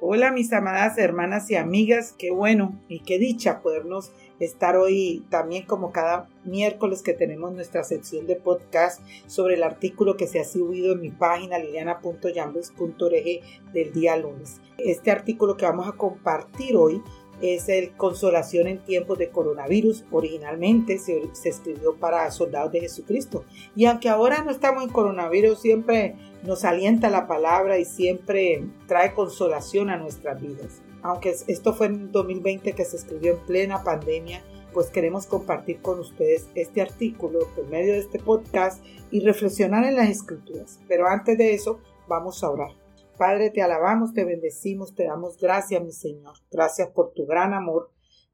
Hola 0.00 0.32
mis 0.32 0.52
amadas 0.52 0.98
hermanas 0.98 1.48
y 1.52 1.56
amigas, 1.56 2.14
qué 2.18 2.32
bueno 2.32 2.76
y 2.88 3.00
qué 3.00 3.18
dicha 3.18 3.62
podernos 3.62 4.10
estar 4.40 4.76
hoy 4.76 5.24
también 5.30 5.66
como 5.66 5.92
cada 5.92 6.28
miércoles 6.44 7.00
que 7.00 7.14
tenemos 7.14 7.52
nuestra 7.52 7.84
sección 7.84 8.26
de 8.26 8.34
podcast 8.34 9.00
sobre 9.28 9.54
el 9.54 9.62
artículo 9.62 10.16
que 10.16 10.26
se 10.26 10.40
ha 10.40 10.44
subido 10.44 10.94
en 10.94 11.00
mi 11.00 11.10
página 11.10 11.58
liliana.yambes.org 11.58 13.72
del 13.72 13.92
día 13.92 14.16
lunes. 14.16 14.60
Este 14.78 15.12
artículo 15.12 15.56
que 15.56 15.64
vamos 15.64 15.88
a 15.88 15.92
compartir 15.92 16.76
hoy 16.76 17.00
es 17.40 17.68
el 17.68 17.92
Consolación 17.96 18.66
en 18.66 18.78
tiempos 18.78 19.18
de 19.18 19.30
coronavirus. 19.30 20.04
Originalmente 20.10 20.98
se, 20.98 21.22
se, 21.32 21.48
escribió 21.48 21.94
para 21.96 22.30
soldados 22.30 22.72
de 22.72 22.80
Jesucristo. 22.80 23.44
Y 23.74 23.86
aunque 23.86 24.08
ahora 24.08 24.42
no 24.42 24.50
estamos 24.50 24.84
en 24.84 24.90
coronavirus, 24.90 25.60
siempre 25.60 26.14
nos 26.42 26.64
alienta 26.64 27.10
la 27.10 27.26
palabra 27.26 27.78
y 27.78 27.84
siempre 27.84 28.64
trae 28.86 29.14
consolación 29.14 29.90
a 29.90 29.96
nuestras 29.96 30.40
vidas. 30.40 30.82
Aunque 31.02 31.34
esto 31.48 31.74
fue 31.74 31.86
en 31.86 32.12
2020 32.12 32.72
que 32.72 32.84
se 32.84 32.96
escribió 32.96 33.32
en 33.32 33.40
plena 33.40 33.82
pandemia, 33.82 34.42
pues 34.72 34.88
queremos 34.88 35.26
compartir 35.26 35.80
con 35.80 36.00
ustedes 36.00 36.48
este 36.54 36.82
artículo 36.82 37.40
por 37.54 37.66
medio 37.68 37.92
de 37.92 38.00
este 38.00 38.18
podcast 38.18 38.84
y 39.10 39.20
reflexionar 39.20 39.84
en 39.84 39.96
las 39.96 40.10
escrituras. 40.10 40.80
Pero 40.88 41.06
antes 41.06 41.38
de 41.38 41.54
eso, 41.54 41.78
vamos 42.08 42.42
a 42.42 42.50
orar. 42.50 42.83
Padre, 43.16 43.50
te 43.50 43.62
alabamos, 43.62 44.12
te 44.12 44.24
bendecimos, 44.24 44.96
te 44.96 45.04
damos 45.04 45.38
gracias, 45.38 45.80
mi 45.84 45.92
Señor. 45.92 46.34
Gracias 46.50 46.90
por 46.90 47.12
tu 47.12 47.26
gran 47.26 47.54
amor. 47.54 47.90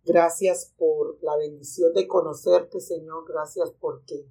Gracias 0.07 0.73
por 0.79 1.23
la 1.23 1.37
bendición 1.37 1.93
de 1.93 2.07
conocerte, 2.07 2.81
Señor. 2.81 3.25
Gracias 3.29 3.73
porque 3.79 4.25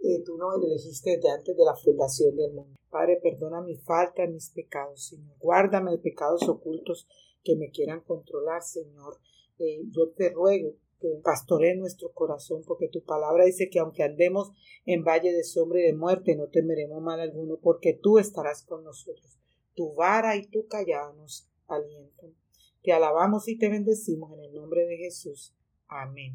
eh, 0.00 0.22
tú 0.26 0.36
nos 0.36 0.62
elegiste 0.62 1.16
desde 1.16 1.30
antes 1.30 1.56
de 1.56 1.64
la 1.64 1.74
fundación 1.74 2.36
del 2.36 2.52
mundo. 2.52 2.76
Padre, 2.90 3.18
perdona 3.22 3.62
mi 3.62 3.76
falta, 3.76 4.26
mis 4.26 4.50
pecados, 4.50 5.06
Señor. 5.06 5.34
Guárdame 5.38 5.92
de 5.92 5.98
pecados 5.98 6.46
ocultos 6.46 7.08
que 7.42 7.56
me 7.56 7.70
quieran 7.70 8.02
controlar, 8.02 8.62
Señor. 8.62 9.18
Eh, 9.58 9.84
yo 9.88 10.10
te 10.10 10.28
ruego 10.30 10.74
que 11.00 11.18
pastoree 11.24 11.76
nuestro 11.76 12.12
corazón, 12.12 12.62
porque 12.66 12.88
tu 12.88 13.02
palabra 13.04 13.46
dice 13.46 13.70
que 13.70 13.78
aunque 13.78 14.02
andemos 14.02 14.50
en 14.84 15.02
valle 15.02 15.32
de 15.32 15.44
sombra 15.44 15.80
y 15.80 15.84
de 15.84 15.94
muerte, 15.94 16.36
no 16.36 16.48
temeremos 16.48 17.00
mal 17.00 17.20
alguno, 17.20 17.56
porque 17.62 17.94
tú 17.94 18.18
estarás 18.18 18.64
con 18.64 18.84
nosotros 18.84 19.38
tu 19.78 19.94
vara 19.94 20.34
y 20.34 20.44
tu 20.48 20.66
callado 20.66 21.14
nos 21.14 21.48
alientan. 21.68 22.34
Te 22.82 22.92
alabamos 22.92 23.46
y 23.46 23.56
te 23.56 23.68
bendecimos 23.68 24.32
en 24.32 24.40
el 24.40 24.52
nombre 24.52 24.84
de 24.86 24.96
Jesús. 24.96 25.54
Amén. 25.86 26.34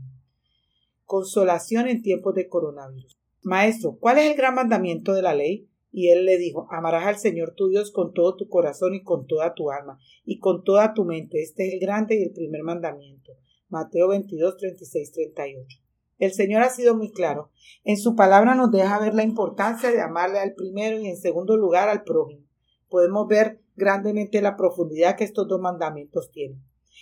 Consolación 1.04 1.90
en 1.90 2.02
tiempos 2.02 2.36
de 2.36 2.48
coronavirus. 2.48 3.20
Maestro, 3.42 3.98
¿cuál 4.00 4.20
es 4.20 4.32
el 4.32 4.38
gran 4.38 4.56
mandamiento 4.56 5.12
de 5.12 5.24
la 5.24 5.36
ley? 5.36 5.68
Y 5.92 6.08
él 6.08 6.24
le 6.24 6.38
dijo, 6.38 6.68
amarás 6.72 7.06
al 7.06 7.18
Señor 7.18 7.54
tu 7.54 7.68
Dios 7.68 7.92
con 7.92 8.14
todo 8.14 8.38
tu 8.38 8.48
corazón 8.48 8.96
y 8.96 9.04
con 9.04 9.28
toda 9.28 9.54
tu 9.54 9.72
alma 9.72 10.00
y 10.24 10.40
con 10.40 10.64
toda 10.64 10.94
tu 10.94 11.04
mente. 11.04 11.42
Este 11.42 11.68
es 11.68 11.74
el 11.74 11.82
grande 11.82 12.18
y 12.18 12.24
el 12.24 12.32
primer 12.32 12.64
mandamiento. 12.64 13.34
Mateo 13.68 14.08
22, 14.08 14.56
36, 14.56 15.12
38. 15.12 15.80
El 16.18 16.32
Señor 16.32 16.62
ha 16.62 16.70
sido 16.70 16.96
muy 16.96 17.12
claro. 17.12 17.52
En 17.84 17.98
su 17.98 18.16
palabra 18.16 18.56
nos 18.56 18.72
deja 18.72 19.00
ver 19.00 19.14
la 19.14 19.24
importancia 19.24 19.92
de 19.92 20.00
amarle 20.00 20.40
al 20.40 20.54
primero 20.54 20.98
y 20.98 21.08
en 21.08 21.18
segundo 21.18 21.58
lugar 21.58 21.90
al 21.90 22.04
prójimo 22.04 22.46
podemos 22.94 23.28
ver 23.28 23.60
grandemente 23.76 24.40
la 24.40 24.56
profundidad 24.56 25.16
que 25.18 25.24
estos 25.24 25.48
dos 25.48 25.60
mandamientos 25.60 26.30
tienen. 26.30 26.62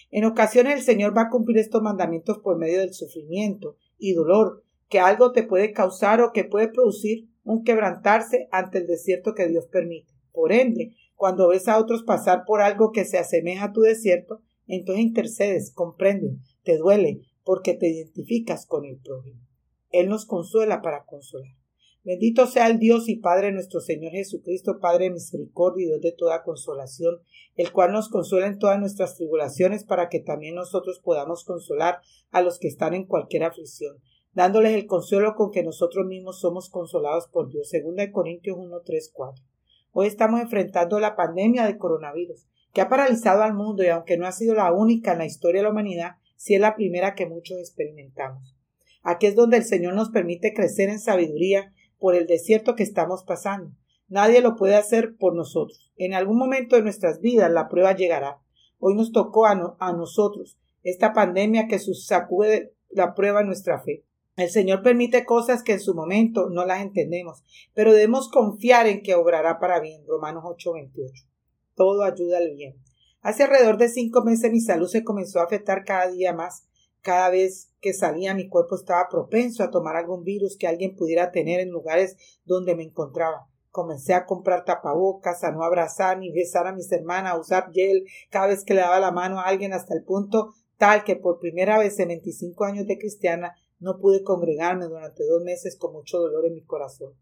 En 0.09 0.23
ocasiones 0.23 0.75
el 0.75 0.83
Señor 0.83 1.17
va 1.17 1.23
a 1.23 1.29
cumplir 1.29 1.57
estos 1.57 1.81
mandamientos 1.81 2.37
por 2.37 2.57
medio 2.57 2.79
del 2.79 2.93
sufrimiento 2.93 3.75
y 3.97 4.13
dolor 4.13 4.63
que 4.87 5.01
algo 5.01 5.33
te 5.33 5.43
puede 5.43 5.73
causar 5.73 6.21
o 6.21 6.31
que 6.31 6.45
puede 6.45 6.69
producir 6.69 7.27
un 7.43 7.65
quebrantarse 7.65 8.47
ante 8.53 8.77
el 8.77 8.87
desierto 8.87 9.35
que 9.35 9.49
Dios 9.49 9.67
permite. 9.67 10.13
Por 10.31 10.53
ende, 10.53 10.95
cuando 11.17 11.49
ves 11.49 11.67
a 11.67 11.77
otros 11.77 12.03
pasar 12.03 12.45
por 12.47 12.61
algo 12.61 12.93
que 12.93 13.03
se 13.03 13.17
asemeja 13.17 13.65
a 13.65 13.73
tu 13.73 13.81
desierto, 13.81 14.39
entonces 14.67 15.03
intercedes, 15.03 15.73
comprendes, 15.73 16.37
te 16.63 16.77
duele, 16.77 17.19
porque 17.43 17.73
te 17.73 17.89
identificas 17.89 18.65
con 18.65 18.85
el 18.85 18.95
prójimo. 18.95 19.41
Él 19.89 20.07
nos 20.07 20.25
consuela 20.25 20.81
para 20.81 21.03
consolar. 21.03 21.60
Bendito 22.03 22.47
sea 22.47 22.65
el 22.65 22.79
Dios 22.79 23.07
y 23.09 23.17
Padre 23.17 23.51
nuestro 23.51 23.79
Señor 23.79 24.13
Jesucristo, 24.13 24.79
Padre 24.79 25.05
de 25.05 25.11
misericordia 25.11 25.83
y 25.83 25.87
Dios 25.87 26.01
de 26.01 26.11
toda 26.11 26.41
consolación, 26.41 27.19
el 27.55 27.71
cual 27.71 27.91
nos 27.91 28.09
consuela 28.09 28.47
en 28.47 28.57
todas 28.57 28.79
nuestras 28.79 29.17
tribulaciones 29.17 29.83
para 29.83 30.09
que 30.09 30.19
también 30.19 30.55
nosotros 30.55 30.99
podamos 30.99 31.43
consolar 31.45 31.99
a 32.31 32.41
los 32.41 32.57
que 32.57 32.67
están 32.67 32.95
en 32.95 33.05
cualquier 33.05 33.43
aflicción, 33.43 33.97
dándoles 34.33 34.73
el 34.73 34.87
consuelo 34.87 35.35
con 35.35 35.51
que 35.51 35.61
nosotros 35.61 36.07
mismos 36.07 36.39
somos 36.39 36.71
consolados 36.71 37.27
por 37.27 37.49
Dios. 37.51 37.69
Segunda 37.69 38.01
de 38.01 38.11
Corintios 38.11 38.57
1, 38.57 38.81
3, 38.83 39.11
4. 39.13 39.45
Hoy 39.91 40.07
estamos 40.07 40.41
enfrentando 40.41 40.99
la 40.99 41.15
pandemia 41.15 41.65
del 41.65 41.77
coronavirus, 41.77 42.47
que 42.73 42.81
ha 42.81 42.89
paralizado 42.89 43.43
al 43.43 43.53
mundo 43.53 43.83
y 43.83 43.89
aunque 43.89 44.17
no 44.17 44.25
ha 44.25 44.31
sido 44.31 44.55
la 44.55 44.73
única 44.73 45.11
en 45.11 45.19
la 45.19 45.25
historia 45.27 45.59
de 45.59 45.65
la 45.65 45.71
humanidad, 45.71 46.15
sí 46.35 46.55
es 46.55 46.61
la 46.61 46.75
primera 46.75 47.13
que 47.13 47.27
muchos 47.27 47.59
experimentamos. 47.59 48.55
Aquí 49.03 49.27
es 49.27 49.35
donde 49.35 49.57
el 49.57 49.65
Señor 49.65 49.93
nos 49.93 50.09
permite 50.09 50.55
crecer 50.55 50.89
en 50.89 50.99
sabiduría 50.99 51.71
por 52.01 52.15
el 52.15 52.25
desierto 52.25 52.75
que 52.75 52.83
estamos 52.83 53.23
pasando. 53.23 53.71
Nadie 54.09 54.41
lo 54.41 54.55
puede 54.55 54.75
hacer 54.75 55.15
por 55.17 55.35
nosotros. 55.35 55.93
En 55.95 56.15
algún 56.15 56.37
momento 56.37 56.75
de 56.75 56.81
nuestras 56.81 57.21
vidas 57.21 57.49
la 57.51 57.69
prueba 57.69 57.95
llegará. 57.95 58.41
Hoy 58.79 58.95
nos 58.95 59.11
tocó 59.11 59.45
a, 59.45 59.55
nosotros 59.93 60.57
esta 60.81 61.13
pandemia 61.13 61.67
que 61.67 61.77
sacude 61.77 62.73
la 62.89 63.13
prueba 63.13 63.41
en 63.41 63.47
nuestra 63.47 63.79
fe. 63.79 64.03
El 64.35 64.49
Señor 64.49 64.81
permite 64.81 65.25
cosas 65.25 65.61
que 65.61 65.73
en 65.73 65.79
su 65.79 65.93
momento 65.93 66.49
no 66.49 66.65
las 66.65 66.81
entendemos, 66.81 67.43
pero 67.75 67.93
debemos 67.93 68.29
confiar 68.29 68.87
en 68.87 69.03
que 69.03 69.13
obrará 69.13 69.59
para 69.59 69.79
bien. 69.79 70.03
Romanos 70.07 70.43
8:28. 70.43 71.27
Todo 71.75 72.03
ayuda 72.03 72.39
al 72.39 72.49
bien. 72.49 72.75
Hace 73.21 73.43
alrededor 73.43 73.77
de 73.77 73.89
cinco 73.89 74.23
meses 74.23 74.51
mi 74.51 74.59
salud 74.59 74.87
se 74.87 75.03
comenzó 75.03 75.39
a 75.39 75.43
afectar 75.43 75.85
cada 75.85 76.09
día 76.09 76.33
más. 76.33 76.65
Cada 77.01 77.29
vez 77.29 77.71
que 77.81 77.93
salía 77.93 78.35
mi 78.35 78.47
cuerpo 78.47 78.75
estaba 78.75 79.09
propenso 79.09 79.63
a 79.63 79.71
tomar 79.71 79.95
algún 79.95 80.23
virus 80.23 80.55
que 80.55 80.67
alguien 80.67 80.95
pudiera 80.95 81.31
tener 81.31 81.59
en 81.59 81.69
lugares 81.69 82.15
donde 82.45 82.75
me 82.75 82.83
encontraba. 82.83 83.47
Comencé 83.71 84.13
a 84.13 84.25
comprar 84.25 84.65
tapabocas, 84.65 85.43
a 85.43 85.51
no 85.51 85.63
abrazar 85.63 86.19
ni 86.19 86.31
besar 86.31 86.67
a 86.67 86.73
mis 86.73 86.91
hermanas, 86.91 87.33
a 87.33 87.39
usar 87.39 87.71
gel 87.73 88.05
cada 88.29 88.47
vez 88.47 88.63
que 88.63 88.73
le 88.73 88.81
daba 88.81 88.99
la 88.99 89.11
mano 89.11 89.39
a 89.39 89.45
alguien 89.45 89.73
hasta 89.73 89.95
el 89.95 90.03
punto 90.03 90.53
tal 90.77 91.03
que 91.03 91.15
por 91.15 91.39
primera 91.39 91.77
vez 91.77 91.99
en 91.99 92.07
25 92.07 92.63
años 92.65 92.87
de 92.87 92.97
cristiana 92.97 93.55
no 93.79 93.99
pude 93.99 94.23
congregarme 94.23 94.85
durante 94.85 95.23
dos 95.25 95.43
meses 95.43 95.77
con 95.77 95.93
mucho 95.93 96.19
dolor 96.19 96.45
en 96.47 96.55
mi 96.55 96.63
corazón. 96.63 97.13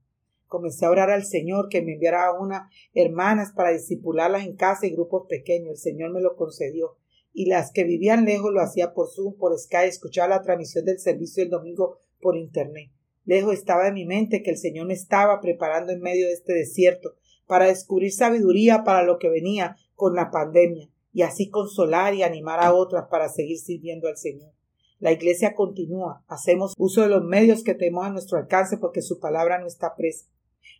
Comencé 0.47 0.85
a 0.85 0.89
orar 0.89 1.09
al 1.09 1.25
Señor 1.25 1.69
que 1.69 1.81
me 1.81 1.93
enviara 1.93 2.25
a 2.25 2.39
unas 2.39 2.69
hermanas 2.93 3.51
para 3.53 3.71
disipularlas 3.71 4.45
en 4.45 4.55
casa 4.55 4.87
y 4.87 4.91
grupos 4.91 5.27
pequeños. 5.27 5.71
El 5.71 5.77
Señor 5.77 6.11
me 6.11 6.21
lo 6.21 6.35
concedió 6.35 6.97
y 7.33 7.45
las 7.45 7.71
que 7.71 7.83
vivían 7.83 8.25
lejos 8.25 8.51
lo 8.51 8.61
hacía 8.61 8.93
por 8.93 9.09
Zoom, 9.09 9.35
por 9.37 9.57
Sky, 9.57 9.87
escuchaba 9.87 10.35
la 10.35 10.41
transmisión 10.41 10.85
del 10.85 10.99
servicio 10.99 11.43
el 11.43 11.49
domingo 11.49 11.99
por 12.19 12.37
Internet. 12.37 12.91
Lejos 13.25 13.53
estaba 13.53 13.87
en 13.87 13.93
mi 13.93 14.05
mente 14.05 14.41
que 14.41 14.51
el 14.51 14.57
Señor 14.57 14.87
me 14.87 14.93
estaba 14.93 15.39
preparando 15.39 15.91
en 15.91 16.01
medio 16.01 16.27
de 16.27 16.33
este 16.33 16.53
desierto 16.53 17.15
para 17.45 17.67
descubrir 17.67 18.11
sabiduría 18.11 18.83
para 18.83 19.03
lo 19.03 19.17
que 19.19 19.29
venía 19.29 19.75
con 19.95 20.15
la 20.15 20.31
pandemia 20.31 20.89
y 21.11 21.23
así 21.23 21.49
consolar 21.49 22.13
y 22.13 22.23
animar 22.23 22.59
a 22.59 22.73
otras 22.73 23.07
para 23.09 23.29
seguir 23.29 23.57
sirviendo 23.57 24.07
al 24.07 24.17
Señor. 24.17 24.51
La 24.99 25.11
Iglesia 25.11 25.53
continúa. 25.55 26.23
Hacemos 26.27 26.73
uso 26.77 27.01
de 27.01 27.07
los 27.07 27.23
medios 27.23 27.63
que 27.63 27.73
tenemos 27.73 28.05
a 28.05 28.11
nuestro 28.11 28.37
alcance 28.37 28.77
porque 28.77 29.01
su 29.01 29.19
palabra 29.19 29.59
no 29.59 29.65
está 29.65 29.95
presa. 29.95 30.25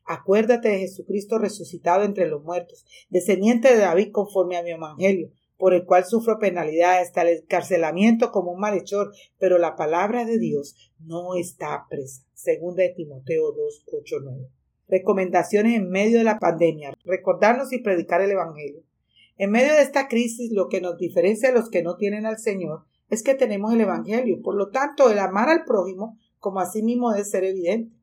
Acuérdate 0.05 0.69
de 0.69 0.79
Jesucristo 0.79 1.37
resucitado 1.37 2.03
entre 2.03 2.27
los 2.27 2.43
muertos, 2.43 2.85
descendiente 3.09 3.69
de 3.69 3.77
David 3.79 4.11
conforme 4.11 4.57
a 4.57 4.63
mi 4.63 4.71
evangelio, 4.71 5.31
por 5.59 5.73
el 5.73 5.85
cual 5.85 6.05
sufro 6.05 6.39
penalidad 6.39 7.01
hasta 7.01 7.21
el 7.23 7.39
encarcelamiento 7.39 8.31
como 8.31 8.53
un 8.53 8.61
malhechor, 8.61 9.11
pero 9.37 9.57
la 9.57 9.75
palabra 9.75 10.23
de 10.23 10.39
Dios 10.39 10.93
no 10.99 11.35
está 11.35 11.85
presa. 11.89 12.23
Segunda 12.33 12.83
de 12.83 12.93
Timoteo 12.95 13.51
2, 13.51 13.85
8, 13.91 14.15
9. 14.23 14.47
Recomendaciones 14.87 15.75
en 15.75 15.89
medio 15.89 16.19
de 16.19 16.23
la 16.23 16.39
pandemia. 16.39 16.93
Recordarnos 17.03 17.73
y 17.73 17.79
predicar 17.79 18.21
el 18.21 18.31
Evangelio. 18.31 18.83
En 19.37 19.51
medio 19.51 19.73
de 19.73 19.81
esta 19.81 20.07
crisis, 20.07 20.49
lo 20.53 20.69
que 20.69 20.79
nos 20.79 20.97
diferencia 20.97 21.49
de 21.49 21.59
los 21.59 21.69
que 21.69 21.83
no 21.83 21.97
tienen 21.97 22.25
al 22.25 22.39
Señor 22.39 22.85
es 23.09 23.21
que 23.21 23.35
tenemos 23.35 23.73
el 23.73 23.81
Evangelio. 23.81 24.41
Por 24.41 24.55
lo 24.55 24.69
tanto, 24.69 25.11
el 25.11 25.19
amar 25.19 25.49
al 25.49 25.65
prójimo, 25.65 26.17
como 26.39 26.61
así 26.61 26.81
mismo 26.81 27.11
debe 27.11 27.25
ser 27.25 27.43
evidente. 27.43 27.93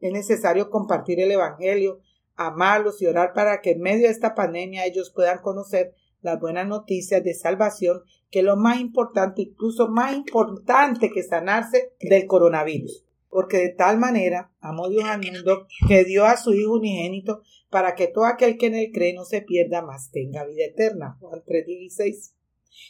Es 0.00 0.12
necesario 0.12 0.70
compartir 0.70 1.20
el 1.20 1.30
Evangelio, 1.30 2.00
amarlos 2.36 3.02
y 3.02 3.06
orar 3.06 3.34
para 3.34 3.60
que 3.60 3.72
en 3.72 3.82
medio 3.82 4.06
de 4.06 4.12
esta 4.14 4.34
pandemia 4.34 4.86
ellos 4.86 5.12
puedan 5.14 5.42
conocer 5.42 5.94
las 6.22 6.40
buenas 6.40 6.66
noticias 6.66 7.22
de 7.22 7.34
salvación, 7.34 8.02
que 8.30 8.38
es 8.38 8.44
lo 8.44 8.56
más 8.56 8.80
importante, 8.80 9.42
incluso 9.42 9.88
más 9.88 10.14
importante 10.14 11.10
que 11.10 11.22
sanarse 11.22 11.92
del 12.00 12.26
coronavirus. 12.26 13.04
Porque 13.28 13.58
de 13.58 13.70
tal 13.70 13.98
manera 13.98 14.52
amó 14.60 14.88
Dios 14.88 15.04
al 15.04 15.22
mundo 15.22 15.66
que 15.88 16.04
dio 16.04 16.24
a 16.24 16.36
su 16.36 16.52
Hijo 16.52 16.74
unigénito 16.74 17.42
para 17.70 17.94
que 17.94 18.06
todo 18.06 18.26
aquel 18.26 18.58
que 18.58 18.66
en 18.66 18.74
él 18.74 18.90
cree 18.92 19.14
no 19.14 19.24
se 19.24 19.40
pierda, 19.42 19.82
más 19.82 20.10
tenga 20.10 20.44
vida 20.44 20.64
eterna. 20.64 21.16
Juan 21.20 21.42
3:16. 21.44 22.34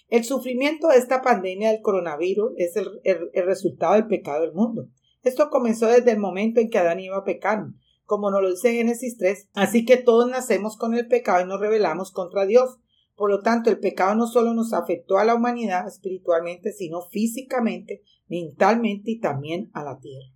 El 0.08 0.24
sufrimiento 0.24 0.88
de 0.88 0.98
esta 0.98 1.22
pandemia 1.22 1.70
del 1.70 1.80
coronavirus 1.80 2.52
es 2.56 2.76
el, 2.76 3.00
el, 3.04 3.46
resultado 3.46 3.94
del 3.94 4.06
pecado 4.06 4.42
del 4.42 4.52
mundo. 4.52 4.88
Esto 5.22 5.50
comenzó 5.50 5.86
desde 5.86 6.12
el 6.12 6.18
momento 6.18 6.60
en 6.60 6.70
que 6.70 6.78
Adán 6.78 7.00
iba 7.00 7.16
a 7.16 7.24
pecar, 7.24 7.64
como 8.04 8.30
nos 8.30 8.42
lo 8.42 8.50
dice 8.50 8.72
Génesis 8.72 9.16
3. 9.18 9.48
Así 9.54 9.84
que 9.84 9.96
todos 9.96 10.28
nacemos 10.28 10.76
con 10.76 10.94
el 10.94 11.06
pecado 11.06 11.44
y 11.44 11.48
nos 11.48 11.60
rebelamos 11.60 12.10
contra 12.10 12.46
Dios 12.46 12.78
Por 13.16 13.30
lo 13.30 13.42
tanto, 13.42 13.70
el 13.70 13.78
pecado 13.78 14.14
no 14.14 14.26
solo 14.26 14.54
nos 14.54 14.72
afectó 14.72 15.18
a 15.18 15.24
la 15.24 15.34
humanidad 15.34 15.86
espiritualmente, 15.86 16.72
sino 16.72 17.02
físicamente, 17.02 18.02
mentalmente 18.28 19.12
y 19.12 19.20
también 19.20 19.70
a 19.74 19.84
la 19.84 19.98
tierra. 20.00 20.32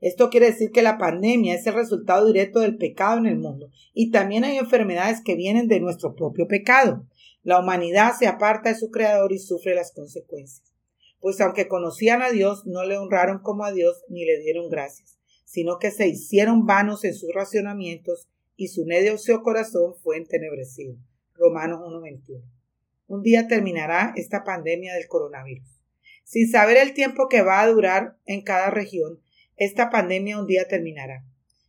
Esto 0.00 0.28
quiere 0.28 0.46
decir 0.46 0.70
que 0.72 0.82
la 0.82 0.98
pandemia 0.98 1.54
es 1.54 1.66
el 1.66 1.74
resultado 1.74 2.26
directo 2.26 2.60
del 2.60 2.76
pecado 2.76 3.18
en 3.18 3.26
el 3.26 3.38
mundo 3.38 3.70
y 3.94 4.10
también 4.10 4.44
hay 4.44 4.58
enfermedades 4.58 5.22
que 5.24 5.36
vienen 5.36 5.68
de 5.68 5.80
nuestro 5.80 6.14
propio 6.14 6.46
pecado. 6.46 7.06
La 7.42 7.58
humanidad 7.58 8.12
se 8.18 8.26
aparta 8.26 8.68
de 8.68 8.78
su 8.78 8.90
creador 8.90 9.32
y 9.32 9.38
sufre 9.38 9.74
las 9.74 9.92
consecuencias. 9.92 10.74
Pues 11.20 11.40
aunque 11.40 11.66
conocían 11.66 12.20
a 12.20 12.30
Dios, 12.30 12.66
no 12.66 12.84
le 12.84 12.98
honraron 12.98 13.38
como 13.38 13.64
a 13.64 13.72
Dios 13.72 14.04
ni 14.08 14.24
le 14.24 14.38
dieron 14.38 14.68
gracias, 14.68 15.18
sino 15.44 15.78
que 15.78 15.90
se 15.90 16.08
hicieron 16.08 16.66
vanos 16.66 17.04
en 17.04 17.14
sus 17.14 17.32
racionamientos 17.34 18.28
y 18.54 18.68
su 18.68 18.84
necio 18.84 19.42
corazón 19.42 19.94
fue 20.02 20.18
entenebrecido. 20.18 20.96
Romanos 21.38 21.80
1.21. 21.80 22.42
Un 23.08 23.22
día 23.22 23.46
terminará 23.48 24.12
esta 24.16 24.44
pandemia 24.44 24.94
del 24.94 25.06
coronavirus. 25.06 25.80
Sin 26.24 26.50
saber 26.50 26.76
el 26.76 26.92
tiempo 26.92 27.28
que 27.28 27.42
va 27.42 27.60
a 27.60 27.68
durar 27.68 28.16
en 28.26 28.42
cada 28.42 28.70
región, 28.70 29.20
esta 29.56 29.90
pandemia 29.90 30.38
un 30.38 30.46
día 30.46 30.66
terminará. 30.66 31.24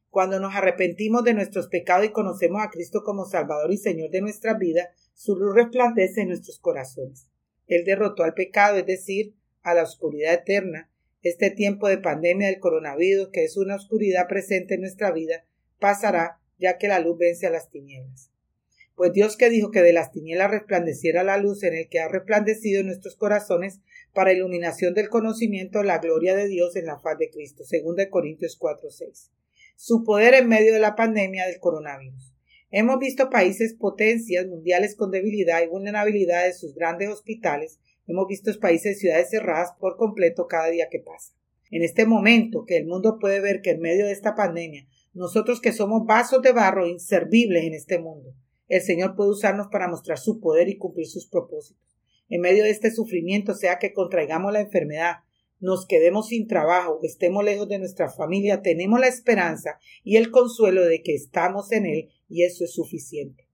Cuando 0.10 0.40
nos 0.40 0.56
arrepentimos 0.56 1.24
de 1.24 1.36
nuestros 1.36 1.68
pecados 1.68 2.06
y 2.06 2.12
conocemos 2.12 2.62
a 2.64 2.69
Cristo 2.69 3.04
como 3.04 3.25
Salvador 3.25 3.72
y 3.72 3.78
Señor 3.78 4.10
de 4.10 4.22
nuestra 4.22 4.56
vida, 4.56 4.90
su 5.14 5.36
luz 5.36 5.54
resplandece 5.54 6.22
en 6.22 6.30
nuestros 6.30 6.60
corazones. 6.60 7.28
Él 7.68 7.84
derrotó 7.86 8.24
al 8.24 8.34
pecado, 8.34 8.78
es 8.78 8.86
decir, 8.86 9.36
a 9.62 9.74
la 9.74 9.84
oscuridad 9.84 10.34
eterna. 10.34 10.90
Este 11.22 11.52
tiempo 11.52 11.88
de 11.88 11.98
pandemia 11.98 12.48
del 12.48 12.60
coronavirus, 12.60 13.30
que 13.31 13.44
es 13.44 13.58
una 13.58 13.75
oscuridad 13.75 14.28
presente 14.28 14.75
en 14.75 14.81
nuestra 14.81 15.12
vida, 15.12 15.46
pasará 15.80 16.40
ya 16.58 16.78
que 16.78 16.88
la 16.88 17.00
luz 17.00 17.18
vence 17.18 17.46
a 17.46 17.52
las 17.52 17.69
tinieblas. 17.69 18.31
Pues 18.98 19.14
Dios 19.14 19.38
que 19.38 19.52
dijo 19.52 19.70
que 19.70 19.84
de 19.84 19.94
las 19.94 20.12
tinieblas 20.12 20.50
resplandeciera 20.50 21.24
la 21.24 21.38
luz 21.38 21.62
en 21.62 21.76
el 21.76 21.88
que 21.88 22.00
ha 22.00 22.08
resplandecido 22.08 22.80
en 22.82 22.88
nuestros 22.88 23.16
corazones 23.16 23.80
para 24.12 24.34
iluminación 24.34 24.96
del 24.96 25.08
conocimiento 25.08 25.84
la 25.84 26.00
gloria 26.00 26.36
de 26.36 26.48
Dios 26.48 26.76
en 26.76 26.88
la 26.88 26.98
faz 26.98 27.20
de 27.20 27.30
Cristo. 27.30 27.64
de 27.96 28.10
Corintios 28.10 28.58
4:6. 28.58 29.30
Su 29.76 30.04
poder 30.04 30.34
en 30.34 30.48
medio 30.48 30.74
de 30.74 30.80
la 30.80 30.96
pandemia 30.96 31.46
del 31.46 31.60
coronavirus. 31.60 32.34
Hemos 32.72 32.98
visto 32.98 33.30
países 33.30 33.76
potencias 33.76 34.48
mundiales 34.48 34.96
con 34.96 35.12
debilidad 35.12 35.62
y 35.62 35.68
vulnerabilidad 35.68 36.46
de 36.46 36.54
sus 36.54 36.74
grandes 36.74 37.10
hospitales. 37.10 37.80
Hemos 38.08 38.26
visto 38.28 38.52
países 38.60 38.98
ciudades 38.98 39.30
cerradas 39.30 39.74
por 39.80 39.98
completo 39.98 40.48
cada 40.48 40.70
día 40.70 40.88
que 40.90 41.02
pasa. 41.02 41.36
En 41.70 41.84
este 41.84 42.08
momento 42.08 42.66
que 42.66 42.78
el 42.78 42.88
mundo 42.88 43.20
puede 43.20 43.42
ver 43.42 43.62
que 43.62 43.70
en 43.70 43.80
medio 43.80 44.08
de 44.08 44.14
esta 44.14 44.34
pandemia, 44.34 44.88
nosotros 45.14 45.62
que 45.62 45.72
somos 45.72 46.08
vasos 46.08 46.42
de 46.42 46.52
barro 46.52 46.88
inservibles 46.88 47.64
en 47.64 47.76
este 47.76 48.00
mundo, 48.00 48.34
el 48.68 48.81
Señor 48.81 49.16
puede 49.16 49.31
usarnos 49.31 49.68
para 49.68 49.88
mostrar 49.88 50.18
su 50.18 50.40
poder 50.40 50.68
y 50.68 50.78
cumplir 50.78 51.08
sus 51.08 51.28
propósitos. 51.28 51.81
En 52.30 52.42
medio 52.42 52.64
de 52.64 52.72
este 52.72 52.92
sufrimiento, 52.92 53.54
sea 53.54 53.80
que 53.80 53.94
contraigamos 53.94 54.52
la 54.52 54.60
enfermedad, 54.60 55.18
nos 55.60 55.88
quedemos 55.88 56.28
sin 56.28 56.48
trabajo, 56.48 57.00
estemos 57.04 57.44
lejos 57.44 57.68
de 57.68 57.80
nuestra 57.80 58.10
familia, 58.10 58.62
tenemos 58.62 59.00
la 59.00 59.08
esperanza 59.08 59.80
y 60.04 60.18
el 60.18 60.30
consuelo 60.30 60.86
de 60.86 61.02
que 61.02 61.16
estamos 61.16 61.72
en 61.72 61.86
Él 61.86 62.10
y 62.28 62.44
eso 62.44 62.66
es 62.66 62.74
suficiente. 62.74 63.48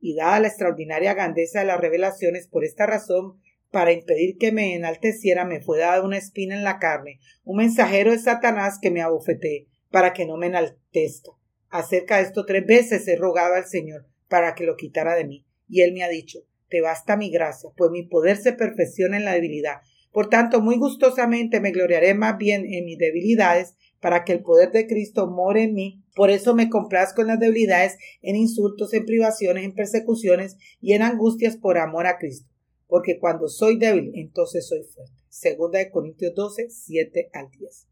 Y 0.00 0.14
dada 0.14 0.40
la 0.40 0.48
extraordinaria 0.48 1.14
grandeza 1.14 1.60
de 1.60 1.66
las 1.66 1.80
revelaciones, 1.80 2.48
por 2.48 2.64
esta 2.64 2.86
razón, 2.86 3.40
para 3.70 3.92
impedir 3.92 4.36
que 4.38 4.52
me 4.52 4.74
enalteciera, 4.74 5.44
me 5.44 5.60
fue 5.60 5.78
dada 5.78 6.04
una 6.04 6.18
espina 6.18 6.54
en 6.54 6.64
la 6.64 6.78
carne, 6.78 7.20
un 7.44 7.58
mensajero 7.58 8.10
de 8.10 8.18
Satanás 8.18 8.78
que 8.80 8.90
me 8.90 9.02
abofetee, 9.02 9.68
para 9.90 10.12
que 10.12 10.26
no 10.26 10.36
me 10.36 10.46
enaltezca. 10.46 11.30
Acerca 11.70 12.16
de 12.16 12.24
esto 12.24 12.44
tres 12.44 12.66
veces 12.66 13.06
he 13.08 13.16
rogado 13.16 13.54
al 13.54 13.66
Señor 13.66 14.06
para 14.28 14.54
que 14.54 14.64
lo 14.64 14.76
quitara 14.76 15.14
de 15.14 15.24
mí, 15.24 15.46
y 15.68 15.82
Él 15.82 15.92
me 15.92 16.02
ha 16.02 16.08
dicho, 16.08 16.40
te 16.68 16.80
basta 16.80 17.16
mi 17.16 17.30
gracia, 17.30 17.70
pues 17.76 17.90
mi 17.90 18.02
poder 18.02 18.36
se 18.36 18.52
perfecciona 18.52 19.16
en 19.16 19.24
la 19.24 19.34
debilidad. 19.34 19.80
Por 20.12 20.28
tanto, 20.28 20.60
muy 20.60 20.76
gustosamente 20.76 21.60
me 21.60 21.70
gloriaré 21.70 22.14
más 22.14 22.38
bien 22.38 22.64
en 22.66 22.84
mis 22.84 22.98
debilidades, 22.98 23.74
para 24.00 24.24
que 24.24 24.32
el 24.32 24.42
poder 24.42 24.70
de 24.70 24.86
Cristo 24.86 25.28
more 25.28 25.62
en 25.62 25.74
mí. 25.74 26.04
Por 26.14 26.30
eso 26.30 26.54
me 26.54 26.68
complazco 26.68 27.22
en 27.22 27.28
las 27.28 27.40
debilidades, 27.40 27.96
en 28.22 28.36
insultos, 28.36 28.94
en 28.94 29.04
privaciones, 29.04 29.64
en 29.64 29.74
persecuciones 29.74 30.56
y 30.80 30.92
en 30.92 31.02
angustias 31.02 31.56
por 31.56 31.78
amor 31.78 32.06
a 32.06 32.18
Cristo. 32.18 32.48
Porque 32.86 33.18
cuando 33.18 33.48
soy 33.48 33.78
débil, 33.78 34.12
entonces 34.14 34.66
soy 34.66 34.82
fuerte. 34.82 35.14
Segunda 35.28 35.78
de 35.78 35.90
Corintios 35.90 36.34
12, 36.34 36.70
7 36.70 37.30
al 37.32 37.50
10. 37.50 37.88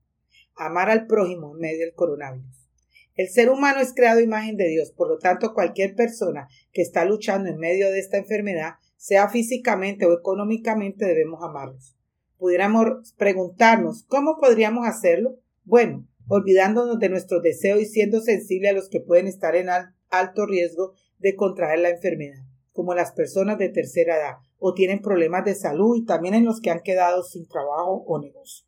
Amar 0.56 0.90
al 0.90 1.06
prójimo 1.06 1.52
en 1.54 1.60
medio 1.60 1.80
del 1.80 1.94
coronavirus. 1.94 2.65
El 3.16 3.30
ser 3.30 3.48
humano 3.48 3.80
es 3.80 3.94
creado 3.94 4.20
imagen 4.20 4.58
de 4.58 4.68
Dios, 4.68 4.92
por 4.92 5.08
lo 5.08 5.18
tanto 5.18 5.54
cualquier 5.54 5.94
persona 5.94 6.48
que 6.72 6.82
está 6.82 7.06
luchando 7.06 7.48
en 7.48 7.56
medio 7.56 7.90
de 7.90 7.98
esta 7.98 8.18
enfermedad, 8.18 8.74
sea 8.98 9.30
físicamente 9.30 10.04
o 10.04 10.12
económicamente, 10.12 11.06
debemos 11.06 11.42
amarlos. 11.42 11.96
Pudiéramos 12.36 13.14
preguntarnos, 13.16 14.04
¿cómo 14.04 14.36
podríamos 14.38 14.86
hacerlo? 14.86 15.38
Bueno, 15.64 16.06
olvidándonos 16.28 16.98
de 16.98 17.08
nuestros 17.08 17.42
deseos 17.42 17.80
y 17.80 17.86
siendo 17.86 18.20
sensibles 18.20 18.72
a 18.72 18.74
los 18.74 18.90
que 18.90 19.00
pueden 19.00 19.28
estar 19.28 19.56
en 19.56 19.68
alto 20.10 20.44
riesgo 20.44 20.92
de 21.18 21.36
contraer 21.36 21.78
la 21.78 21.88
enfermedad, 21.88 22.44
como 22.72 22.94
las 22.94 23.12
personas 23.12 23.56
de 23.56 23.70
tercera 23.70 24.16
edad 24.16 24.36
o 24.58 24.74
tienen 24.74 25.00
problemas 25.00 25.44
de 25.46 25.54
salud 25.54 25.96
y 25.96 26.04
también 26.04 26.34
en 26.34 26.44
los 26.44 26.60
que 26.60 26.70
han 26.70 26.80
quedado 26.80 27.22
sin 27.22 27.48
trabajo 27.48 28.04
o 28.06 28.20
negocio. 28.20 28.66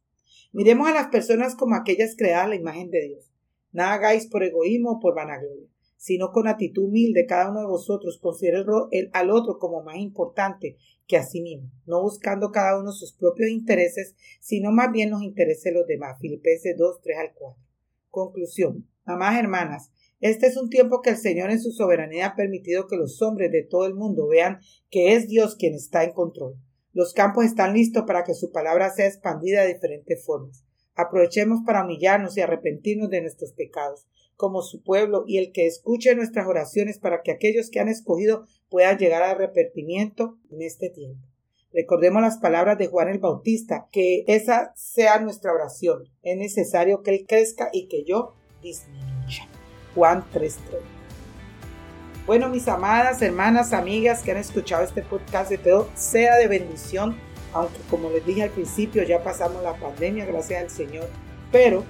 Miremos 0.53 0.89
a 0.89 0.95
las 0.95 1.09
personas 1.09 1.55
como 1.55 1.75
aquellas 1.75 2.15
creadas 2.17 2.47
a 2.47 2.49
la 2.49 2.55
imagen 2.55 2.91
de 2.91 3.03
Dios. 3.03 3.28
Nada 3.73 3.95
hagáis 3.95 4.27
por 4.27 4.43
egoísmo 4.43 4.93
o 4.93 5.01
por 5.01 5.15
vanagloria, 5.15 5.69
sino 5.97 6.31
con 6.31 6.49
actitud 6.49 6.85
humilde 6.85 7.27
cada 7.27 7.51
uno 7.51 7.61
de 7.61 7.67
vosotros 7.67 8.19
considere 8.21 8.65
al 9.13 9.31
otro 9.31 9.59
como 9.59 9.83
más 9.83 9.97
importante 9.97 10.77
que 11.07 11.17
a 11.17 11.23
sí 11.23 11.41
mismo, 11.41 11.71
no 11.87 12.03
buscando 12.03 12.51
cada 12.51 12.79
uno 12.79 12.93
sus 12.93 13.13
propios 13.13 13.51
intereses, 13.51 14.15
sino 14.41 14.71
más 14.71 14.93
bien 14.93 15.11
los 15.11 15.23
intereses 15.23 15.65
de 15.65 15.73
los 15.73 15.87
demás. 15.87 16.19
Filipenses 16.21 16.77
2, 16.77 17.01
3 17.03 17.19
al 17.19 17.33
4. 17.35 17.63
Conclusión. 18.11 18.87
Mamás 19.05 19.39
hermanas, 19.39 19.91
este 20.21 20.47
es 20.49 20.57
un 20.57 20.69
tiempo 20.69 21.01
que 21.01 21.11
el 21.11 21.17
Señor 21.17 21.51
en 21.51 21.61
su 21.61 21.71
soberanía 21.71 22.27
ha 22.27 22.37
permitido 22.37 22.87
que 22.89 22.97
los 22.97 23.23
hombres 23.23 23.53
de 23.53 23.63
todo 23.63 23.87
el 23.87 23.95
mundo 23.95 24.27
vean 24.27 24.59
que 24.91 25.15
es 25.15 25.29
Dios 25.29 25.57
quien 25.57 25.75
está 25.75 26.05
en 26.05 26.13
control. 26.13 26.57
Los 26.93 27.13
campos 27.13 27.45
están 27.45 27.75
listos 27.75 28.03
para 28.07 28.25
que 28.25 28.35
su 28.35 28.51
palabra 28.51 28.91
sea 28.91 29.07
expandida 29.07 29.63
de 29.63 29.75
diferentes 29.75 30.25
formas. 30.25 30.65
Aprovechemos 30.99 31.61
para 31.65 31.85
humillarnos 31.85 32.37
y 32.37 32.41
arrepentirnos 32.41 33.09
de 33.09 33.21
nuestros 33.21 33.53
pecados, 33.53 34.09
como 34.35 34.63
su 34.63 34.83
pueblo, 34.83 35.23
y 35.29 35.39
el 35.39 35.53
que 35.53 35.65
escuche 35.65 36.13
nuestras 36.17 36.49
oraciones 36.49 36.99
para 36.99 37.23
que 37.23 37.31
aquellos 37.31 37.71
que 37.71 37.79
han 37.79 37.87
escogido 37.89 38.47
puedan 38.69 38.99
llegar 38.99 39.23
al 39.23 39.37
arrepentimiento 39.37 40.39
en 40.51 40.63
este 40.63 40.91
tiempo. 40.91 41.21
Recordemos 41.73 42.21
las 42.21 42.39
palabras 42.39 42.79
de 42.79 42.89
Juan 42.89 43.11
el 43.11 43.21
Bautista, 43.21 43.87
que 43.93 44.25
esa 44.27 44.73
sea 44.75 45.21
nuestra 45.21 45.53
oración. 45.53 46.03
Es 46.23 46.37
necesario 46.37 47.05
que 47.05 47.13
Él 47.13 47.27
crezca 47.29 47.71
y 47.73 47.87
que 47.87 48.03
yo 48.03 48.35
disminuya. 48.61 49.47
Juan 49.95 50.25
3.3. 50.35 50.81
Bueno, 52.27 52.49
mis 52.49 52.67
amadas 52.67 53.23
hermanas, 53.23 53.73
amigas 53.73 54.25
que 54.25 54.33
han 54.33 54.39
escuchado 54.39 54.83
este 54.83 55.03
podcast, 55.03 55.49
de 55.49 55.59
todo 55.59 55.89
sea 55.95 56.37
de 56.39 56.49
bendición 56.49 57.17
aunque 57.53 57.79
como 57.91 58.11
les 58.11 58.25
dije 58.25 58.43
al 58.43 58.51
principio 58.51 59.03
ya 59.03 59.23
pasamos 59.23 59.63
la 59.63 59.75
pandemia, 59.75 60.25
gracias 60.27 60.63
al 60.63 60.71
Señor, 60.71 61.09
pero 61.51 61.85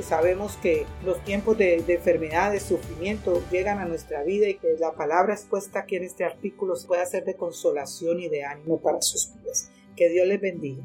sabemos 0.00 0.56
que 0.56 0.86
los 1.04 1.22
tiempos 1.24 1.58
de, 1.58 1.84
enfermedad, 1.86 2.52
de 2.52 2.60
sufrimiento 2.60 3.42
llegan 3.50 3.78
a 3.78 3.84
nuestra 3.84 4.22
vida 4.22 4.48
y 4.48 4.54
que 4.54 4.76
la 4.78 4.92
palabra 4.92 5.34
expuesta 5.34 5.80
aquí 5.80 5.96
en 5.96 6.04
este 6.04 6.24
artículo 6.24 6.74
puede 6.86 7.04
ser 7.04 7.24
de 7.24 7.36
consolación 7.36 8.20
y 8.20 8.28
de 8.28 8.44
ánimo 8.44 8.80
para 8.80 9.02
sus 9.02 9.34
vidas. 9.34 9.70
Que 9.94 10.08
Dios 10.08 10.26
les 10.26 10.40
bendiga. 10.40 10.82